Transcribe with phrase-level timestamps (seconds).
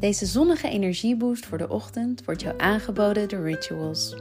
[0.00, 4.14] Deze zonnige energieboost voor de ochtend wordt jou aangeboden door Rituals.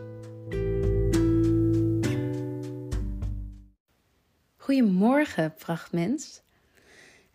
[4.57, 6.41] Goedemorgen, prachtmens.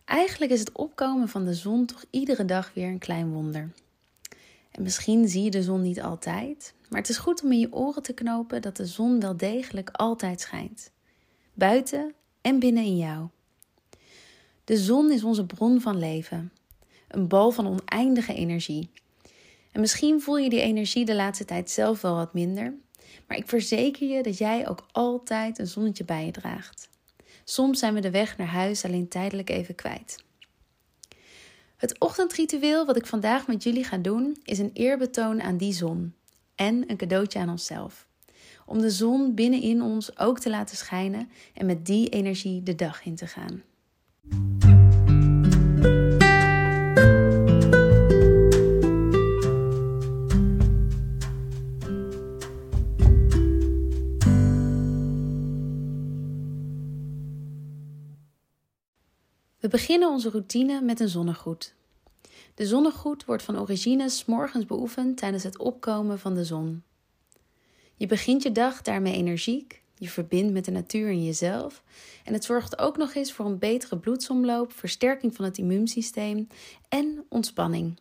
[0.05, 3.69] Eigenlijk is het opkomen van de zon toch iedere dag weer een klein wonder.
[4.71, 7.73] En misschien zie je de zon niet altijd, maar het is goed om in je
[7.73, 10.91] oren te knopen dat de zon wel degelijk altijd schijnt.
[11.53, 13.27] Buiten en binnen in jou.
[14.63, 16.51] De zon is onze bron van leven,
[17.13, 18.89] een bal van oneindige energie.
[19.71, 22.73] En misschien voel je die energie de laatste tijd zelf wel wat minder,
[23.27, 26.89] maar ik verzeker je dat jij ook altijd een zonnetje bij je draagt.
[27.43, 30.23] Soms zijn we de weg naar huis alleen tijdelijk even kwijt.
[31.77, 36.13] Het ochtendritueel wat ik vandaag met jullie ga doen is een eerbetoon aan die zon
[36.55, 38.07] en een cadeautje aan onszelf.
[38.65, 43.05] Om de zon binnenin ons ook te laten schijnen en met die energie de dag
[43.05, 43.61] in te gaan.
[59.63, 61.73] We beginnen onze routine met een zonnegroet.
[62.55, 66.83] De zonnegroet wordt van origine morgens beoefend tijdens het opkomen van de zon.
[67.95, 71.83] Je begint je dag daarmee energiek, je verbindt met de natuur en jezelf
[72.23, 76.47] en het zorgt ook nog eens voor een betere bloedsomloop, versterking van het immuunsysteem
[76.89, 77.99] en ontspanning.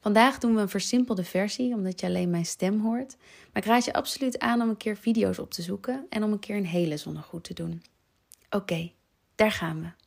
[0.00, 3.16] Vandaag doen we een versimpelde versie, omdat je alleen mijn stem hoort.
[3.52, 6.32] Maar ik raad je absoluut aan om een keer video's op te zoeken en om
[6.32, 7.82] een keer een hele zonnegroet te doen.
[8.50, 8.92] Oké,
[9.34, 10.01] daar gaan we.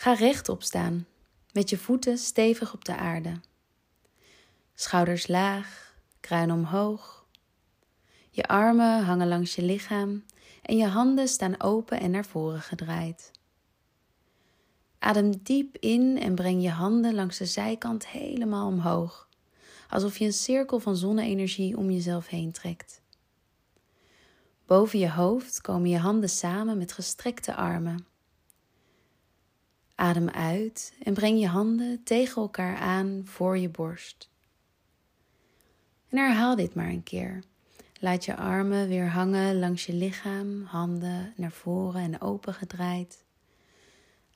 [0.00, 1.06] Ga rechtop staan,
[1.52, 3.40] met je voeten stevig op de aarde.
[4.74, 7.26] Schouders laag, kruin omhoog.
[8.30, 10.24] Je armen hangen langs je lichaam
[10.62, 13.30] en je handen staan open en naar voren gedraaid.
[14.98, 19.28] Adem diep in en breng je handen langs de zijkant helemaal omhoog,
[19.88, 23.00] alsof je een cirkel van zonne-energie om jezelf heen trekt.
[24.66, 28.06] Boven je hoofd komen je handen samen met gestrekte armen.
[30.00, 34.30] Adem uit en breng je handen tegen elkaar aan voor je borst.
[36.08, 37.42] En herhaal dit maar een keer.
[38.00, 43.24] Laat je armen weer hangen langs je lichaam, handen naar voren en open gedraaid.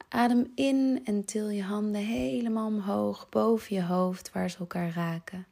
[0.09, 5.47] Adem in en til je handen helemaal omhoog boven je hoofd waar ze elkaar raken.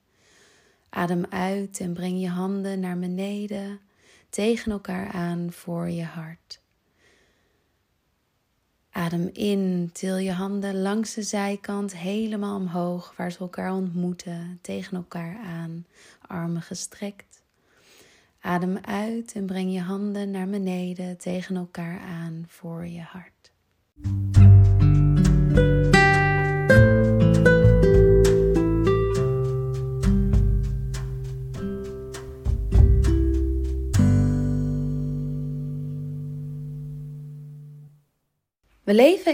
[0.89, 3.81] Adem uit en breng je handen naar beneden
[4.29, 6.60] tegen elkaar aan voor je hart.
[9.01, 14.97] Adem in, til je handen langs de zijkant helemaal omhoog, waar ze elkaar ontmoeten, tegen
[14.97, 15.87] elkaar aan,
[16.27, 17.43] armen gestrekt.
[18.41, 23.53] Adem uit en breng je handen naar beneden, tegen elkaar aan, voor je hart.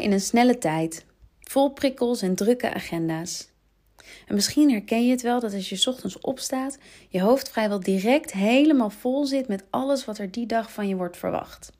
[0.06, 1.04] In een snelle tijd,
[1.40, 3.48] vol prikkels en drukke agenda's.
[4.26, 6.78] En misschien herken je het wel dat als je ochtends opstaat,
[7.08, 10.96] je hoofd vrijwel direct helemaal vol zit met alles wat er die dag van je
[10.96, 11.72] wordt verwacht.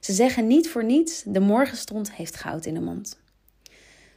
[0.00, 3.18] Ze zeggen niet voor niets: de morgenstond heeft goud in de mond.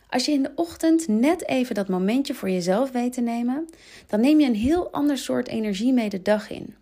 [0.10, 3.70] Als je in de ochtend net even dat momentje voor jezelf weet te nemen,
[4.08, 6.76] dan neem je een heel ander soort energie mee de dag in.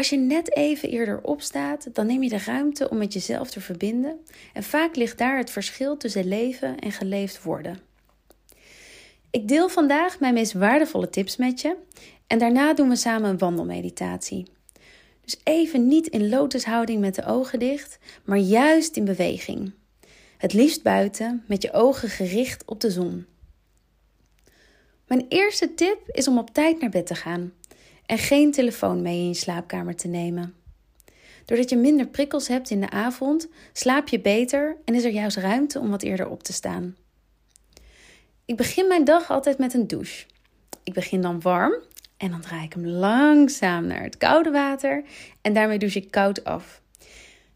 [0.00, 3.60] Als je net even eerder opstaat, dan neem je de ruimte om met jezelf te
[3.60, 4.20] verbinden
[4.52, 7.78] en vaak ligt daar het verschil tussen leven en geleefd worden.
[9.30, 11.76] Ik deel vandaag mijn meest waardevolle tips met je
[12.26, 14.46] en daarna doen we samen een wandelmeditatie.
[15.24, 19.72] Dus even niet in lotushouding met de ogen dicht, maar juist in beweging.
[20.36, 23.26] Het liefst buiten met je ogen gericht op de zon.
[25.06, 27.52] Mijn eerste tip is om op tijd naar bed te gaan
[28.10, 30.54] en geen telefoon mee in je slaapkamer te nemen.
[31.44, 35.36] Doordat je minder prikkels hebt in de avond, slaap je beter en is er juist
[35.36, 36.96] ruimte om wat eerder op te staan.
[38.44, 40.26] Ik begin mijn dag altijd met een douche.
[40.84, 41.74] Ik begin dan warm,
[42.16, 45.04] En dan draai ik hem langzaam naar het koude water.
[45.40, 46.82] En daarmee douche ik koud af.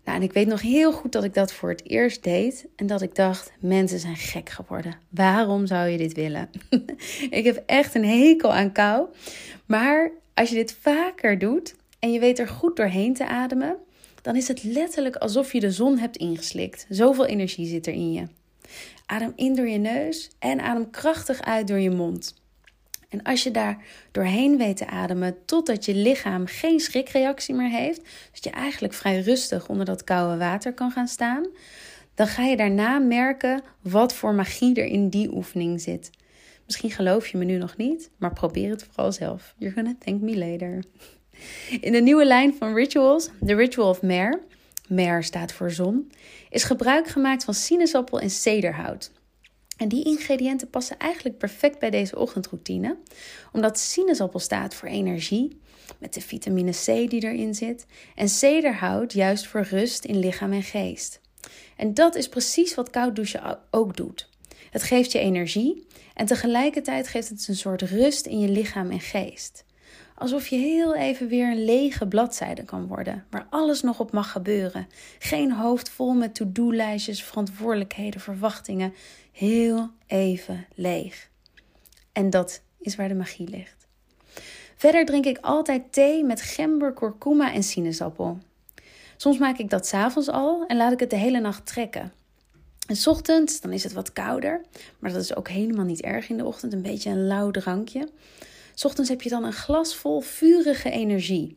[0.05, 2.67] Nou, en ik weet nog heel goed dat ik dat voor het eerst deed.
[2.77, 4.97] En dat ik dacht, mensen zijn gek geworden.
[5.09, 6.51] Waarom zou je dit willen?
[7.31, 9.06] ik heb echt een hekel aan kou.
[9.67, 13.77] Maar als je dit vaker doet en je weet er goed doorheen te ademen,
[14.23, 16.87] dan is het letterlijk alsof je de zon hebt ingeslikt.
[16.89, 18.27] Zoveel energie zit er in je.
[19.07, 22.43] Adem in door je neus en adem krachtig uit door je mond.
[23.09, 28.03] En als je daar doorheen weet te ademen totdat je lichaam geen schrikreactie meer heeft,
[28.03, 31.47] dus je eigenlijk vrij rustig onder dat koude water kan gaan staan,
[32.15, 36.11] dan ga je daarna merken wat voor magie er in die oefening zit.
[36.67, 39.55] Misschien geloof je me nu nog niet, maar probeer het vooral zelf.
[39.59, 40.85] You're gonna thank me later.
[41.81, 44.41] In de nieuwe lijn van rituals, The Ritual of Mare,
[44.89, 46.13] Mare staat voor zon,
[46.51, 49.13] is gebruik gemaakt van sinaasappel en cederhout.
[49.77, 52.97] En die ingrediënten passen eigenlijk perfect bij deze ochtendroutine,
[53.53, 55.61] omdat sinaasappel staat voor energie,
[55.99, 60.63] met de vitamine C die erin zit, en cederhout juist voor rust in lichaam en
[60.63, 61.21] geest.
[61.77, 64.29] En dat is precies wat koud douchen ook doet.
[64.75, 69.00] Het geeft je energie en tegelijkertijd geeft het een soort rust in je lichaam en
[69.00, 69.65] geest.
[70.15, 74.31] Alsof je heel even weer een lege bladzijde kan worden, waar alles nog op mag
[74.31, 74.88] gebeuren.
[75.19, 78.94] Geen hoofd vol met to-do-lijstjes, verantwoordelijkheden, verwachtingen.
[79.32, 81.29] Heel even leeg.
[82.12, 83.87] En dat is waar de magie ligt.
[84.77, 88.38] Verder drink ik altijd thee met gember, kurkuma en sinaasappel.
[89.17, 92.12] Soms maak ik dat s'avonds al en laat ik het de hele nacht trekken.
[92.87, 94.61] En s ochtends, dan is het wat kouder,
[94.99, 98.09] maar dat is ook helemaal niet erg in de ochtend, een beetje een lauw drankje.
[98.75, 101.57] S ochtends heb je dan een glas vol vurige energie.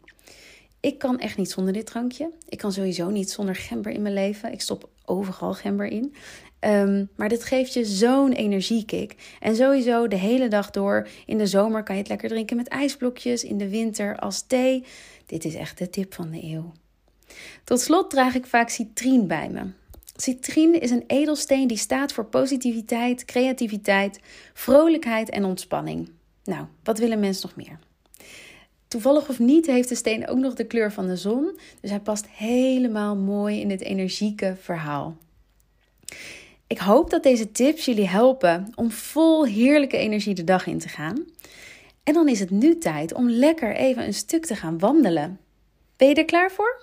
[0.79, 2.31] Ik kan echt niet zonder dit drankje.
[2.50, 4.51] Ik kan sowieso niet zonder gember in mijn leven.
[4.51, 6.13] Ik stop overal gember in.
[6.59, 9.15] Ehm, maar dit geeft je zo'n energiekick.
[9.39, 11.07] En sowieso de hele dag door.
[11.25, 13.44] In de zomer kan je het lekker drinken met ijsblokjes.
[13.44, 14.83] In de winter als thee.
[15.25, 16.71] Dit is echt de tip van de eeuw.
[17.63, 19.62] Tot slot draag ik vaak citrien bij me.
[20.17, 24.19] Citrien is een edelsteen die staat voor positiviteit, creativiteit,
[24.53, 26.09] vrolijkheid en ontspanning.
[26.43, 27.79] Nou, wat willen mensen nog meer?
[28.87, 31.99] Toevallig of niet heeft de steen ook nog de kleur van de zon, dus hij
[31.99, 35.17] past helemaal mooi in dit energieke verhaal.
[36.67, 40.89] Ik hoop dat deze tips jullie helpen om vol heerlijke energie de dag in te
[40.89, 41.25] gaan.
[42.03, 45.39] En dan is het nu tijd om lekker even een stuk te gaan wandelen.
[45.97, 46.81] Ben je er klaar voor?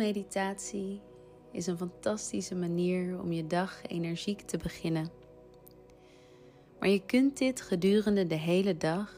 [0.00, 1.00] Een wandelmeditatie
[1.52, 5.10] is een fantastische manier om je dag energiek te beginnen.
[6.78, 9.14] Maar je kunt dit gedurende de hele dag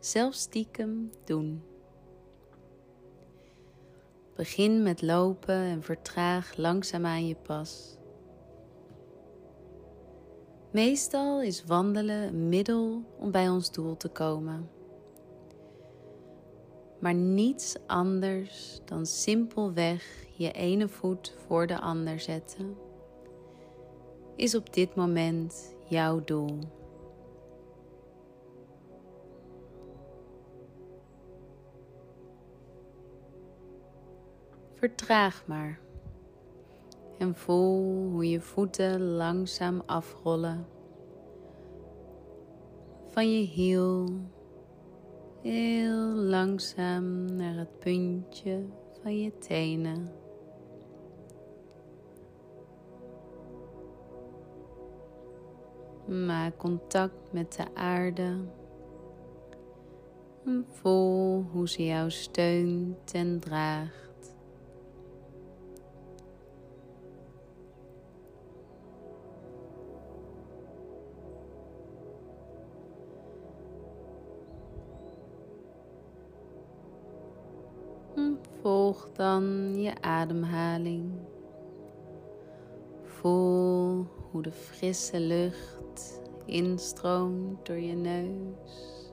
[0.00, 1.62] zelfs stiekem doen.
[4.36, 7.96] Begin met lopen en vertraag langzaam aan je pas.
[10.72, 14.73] Meestal is wandelen een middel om bij ons doel te komen
[17.04, 22.76] maar niets anders dan simpelweg je ene voet voor de ander zetten,
[24.36, 26.58] is op dit moment jouw doel.
[34.74, 35.80] Vertraag maar
[37.18, 40.66] en voel hoe je voeten langzaam afrollen
[43.08, 44.08] van je hiel
[45.44, 48.64] heel langzaam naar het puntje
[49.02, 50.12] van je tenen.
[56.06, 58.36] Maak contact met de aarde.
[60.44, 64.03] En voel hoe ze jou steunt en draagt.
[78.84, 81.12] Volg dan je ademhaling.
[83.02, 89.12] Voel hoe de frisse lucht instroomt door je neus,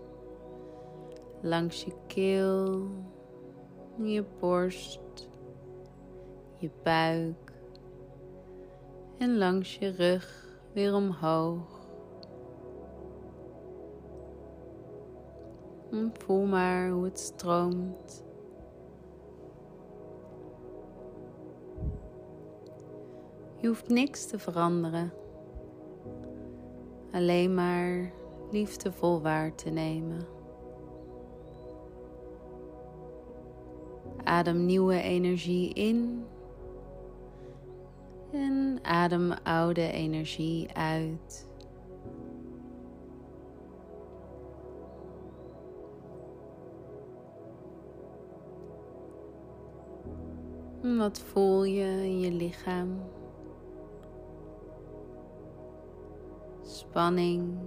[1.42, 2.88] langs je keel,
[3.98, 5.30] je borst,
[6.58, 7.54] je buik
[9.18, 11.88] en langs je rug weer omhoog.
[15.92, 18.30] En voel maar hoe het stroomt
[23.72, 25.13] hoeft niks te veranderen.
[27.12, 28.12] Alleen maar
[28.50, 30.28] liefdevol waar te nemen.
[34.24, 36.25] Adem nieuwe energie in
[38.32, 41.50] en adem oude energie uit.
[50.98, 53.20] Wat voel je in je lichaam?
[56.91, 57.57] Spanning,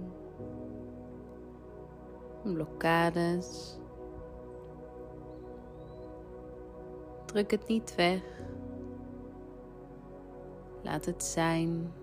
[2.43, 3.77] blokkades.
[7.25, 8.21] Druk het niet weg.
[10.83, 11.93] Laat het zijn.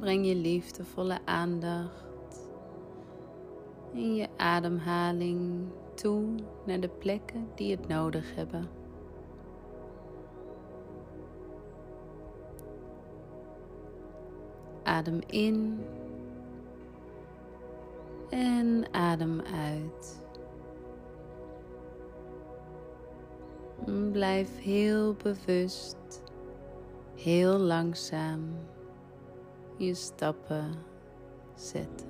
[0.00, 2.48] Breng je liefdevolle aandacht
[3.92, 6.34] in je ademhaling toe
[6.66, 8.83] naar de plekken die het nodig hebben.
[14.94, 15.84] Adem in
[18.30, 20.22] en adem uit.
[24.12, 26.22] Blijf heel bewust,
[27.14, 28.40] heel langzaam
[29.76, 30.74] je stappen
[31.54, 32.08] zetten.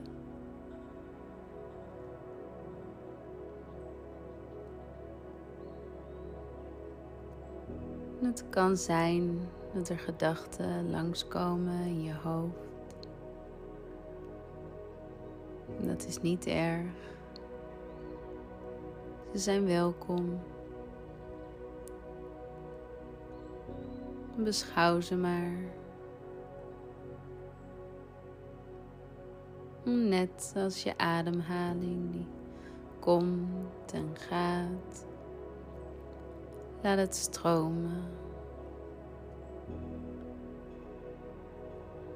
[8.20, 9.40] Het kan zijn
[9.74, 12.73] dat er gedachten langskomen in je hoofd.
[15.94, 16.92] Dat is niet erg.
[19.32, 20.40] Ze zijn welkom.
[24.36, 25.52] Beschouw ze maar.
[29.82, 32.26] Net als je ademhaling die
[32.98, 35.06] komt en gaat.
[36.82, 38.02] Laat het stromen.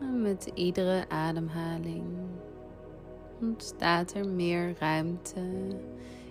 [0.01, 2.05] En met iedere ademhaling
[3.41, 5.41] ontstaat er meer ruimte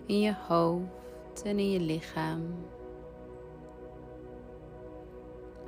[0.05, 2.41] in je hoofd en in je lichaam.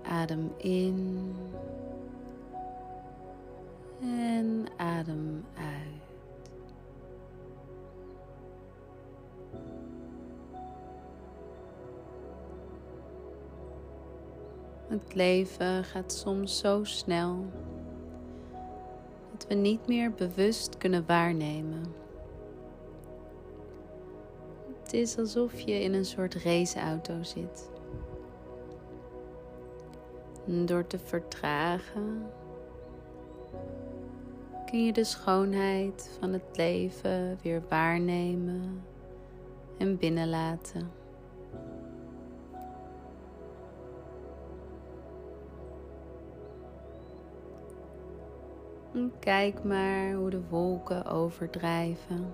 [0.04, 1.36] Adem in
[4.02, 6.00] en adem uit.
[14.88, 17.46] Het leven gaat soms zo snel
[19.50, 21.84] we niet meer bewust kunnen waarnemen.
[24.84, 27.70] Het is alsof je in een soort raceauto zit.
[30.66, 32.32] door te vertragen
[34.66, 38.84] kun je de schoonheid van het leven weer waarnemen
[39.78, 40.92] en binnenlaten.
[49.20, 52.34] Kijk maar hoe de wolken overdrijven.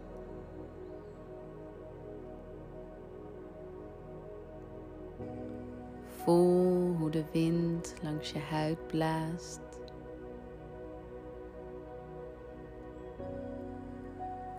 [6.23, 9.59] Voel hoe de wind langs je huid blaast.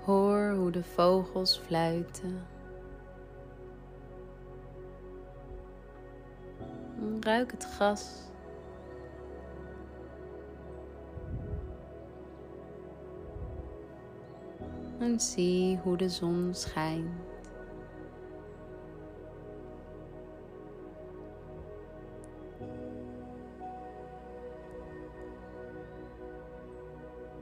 [0.04, 2.47] Hoor hoe de vogels fluiten.
[7.21, 8.25] Ruik het gras.
[15.06, 17.10] En zie hoe de zon schijnt.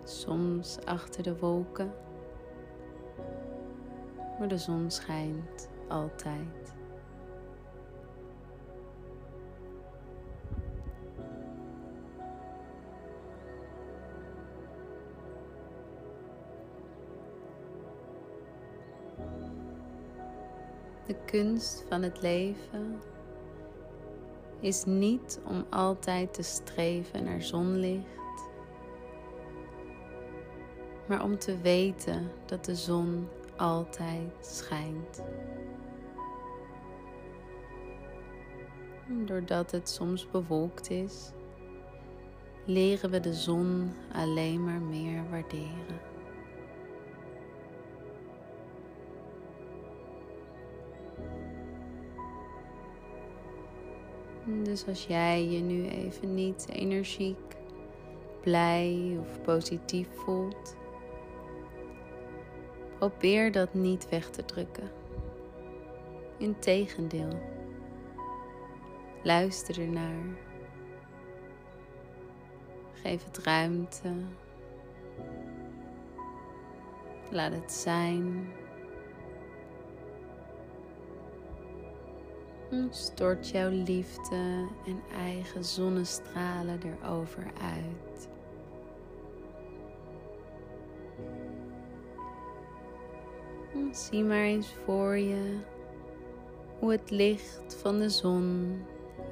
[0.04, 1.92] Soms achter de wolken,
[4.38, 6.73] maar de zon schijnt altijd.
[21.06, 23.00] De kunst van het leven
[24.60, 28.48] is niet om altijd te streven naar zonlicht,
[31.06, 35.22] maar om te weten dat de zon altijd schijnt.
[39.06, 41.30] Doordat het soms bewolkt is,
[42.64, 46.13] leren we de zon alleen maar meer waarderen.
[54.46, 57.56] Dus als jij je nu even niet energiek,
[58.40, 60.76] blij of positief voelt,
[62.98, 64.90] probeer dat niet weg te drukken.
[66.38, 67.40] Integendeel,
[69.22, 70.36] luister ernaar.
[72.92, 74.12] Geef het ruimte.
[77.30, 78.46] Laat het zijn.
[82.90, 88.28] Stort jouw liefde en eigen zonnestralen erover uit.
[93.90, 95.58] Zie maar eens voor je
[96.78, 98.78] hoe het licht van de zon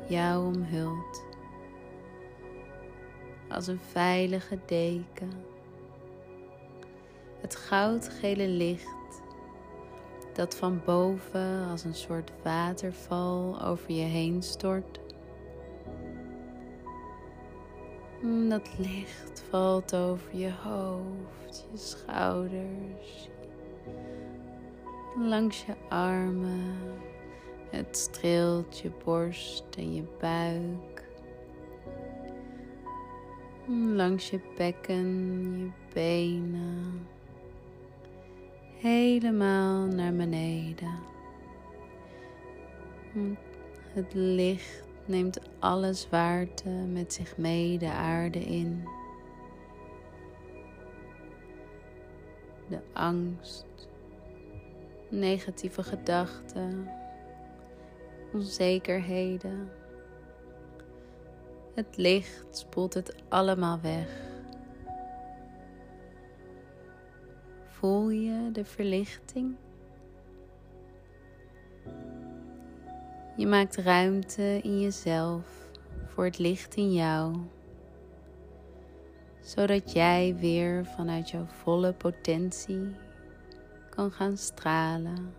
[0.09, 1.25] jou omhult.
[3.49, 5.33] Als een veilige deken.
[7.41, 9.02] Het goudgele licht
[10.33, 15.01] dat van boven als een soort waterval over je heen stort.
[18.49, 23.29] Dat licht valt over je hoofd, je schouders,
[25.19, 26.77] langs je armen.
[27.71, 31.09] Het streelt je borst en je buik.
[33.95, 37.12] Langs je bekken, je benen.
[38.83, 40.99] Helemaal naar beneden.
[43.93, 48.89] Het licht neemt alle zwaarte met zich mee de aarde in.
[52.69, 53.89] De angst
[55.09, 56.89] negatieve gedachten,
[58.33, 59.71] onzekerheden.
[61.75, 64.32] Het licht spoelt het allemaal weg.
[67.83, 69.57] Voel je de verlichting?
[73.37, 75.71] Je maakt ruimte in jezelf
[76.07, 77.37] voor het licht in jou,
[79.41, 82.95] zodat jij weer vanuit jouw volle potentie
[83.91, 85.35] kan gaan stralen.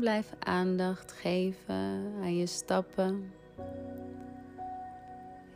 [0.00, 3.32] Blijf aandacht geven aan je stappen.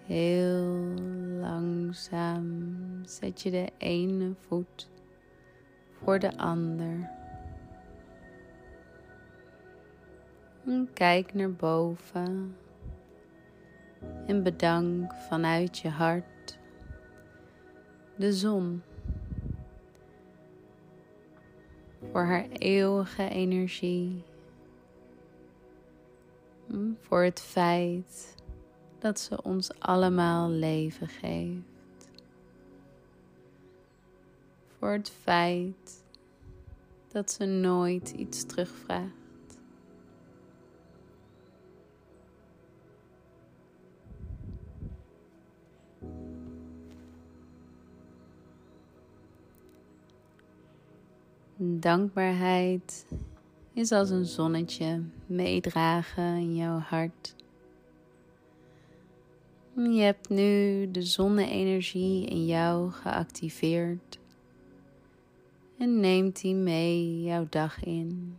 [0.08, 0.94] Heel
[1.40, 4.88] langzaam zet je de ene voet
[5.92, 7.10] voor de ander.
[10.66, 12.56] En kijk naar boven
[14.26, 16.58] en bedank vanuit je hart
[18.16, 18.82] de zon
[22.10, 24.22] voor haar eeuwige energie,
[27.00, 28.36] voor het feit
[28.98, 32.10] dat ze ons allemaal leven geeft,
[34.78, 36.04] voor het feit
[37.08, 39.12] dat ze nooit iets terugvraagt.
[51.60, 53.06] Dankbaarheid
[53.72, 57.34] is als een zonnetje meedragen in jouw hart.
[59.78, 64.18] Je hebt nu de zonne-energie in jou geactiveerd
[65.78, 68.36] en neemt die mee jouw dag in.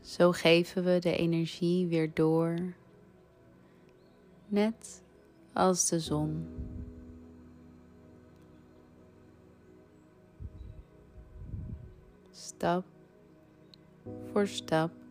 [0.00, 2.74] Zo geven we de energie weer door,
[4.48, 5.02] net
[5.52, 6.46] als de zon.
[12.30, 12.84] stap
[14.32, 15.01] voor stap.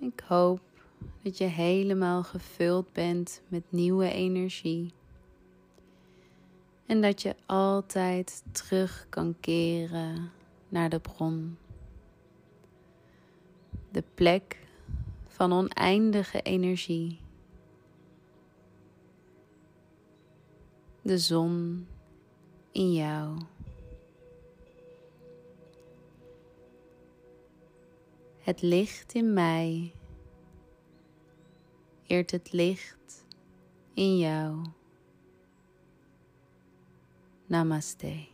[0.00, 0.60] Ik hoop
[1.22, 4.92] dat je helemaal gevuld bent met nieuwe energie.
[6.86, 10.30] En dat je altijd terug kan keren
[10.68, 11.56] naar de bron.
[13.90, 14.58] De plek
[15.28, 17.20] van oneindige energie.
[21.02, 21.86] de zon
[22.72, 23.38] in jou.
[28.50, 29.92] Het licht in mij
[32.06, 33.24] eert het licht
[33.94, 34.64] in jou.
[37.46, 38.26] Namaste.